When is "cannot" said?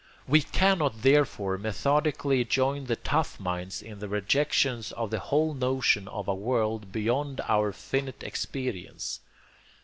0.41-1.03